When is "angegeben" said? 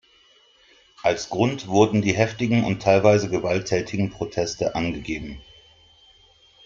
4.73-5.39